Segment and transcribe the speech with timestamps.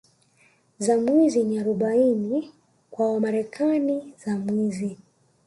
[0.79, 2.51] za Mwizi ni Arobaini
[2.91, 4.97] kwa Wamarekani za mwizi